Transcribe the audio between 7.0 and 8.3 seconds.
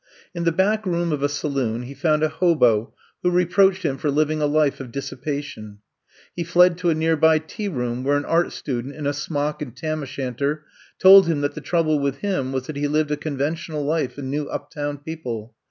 by tea room where an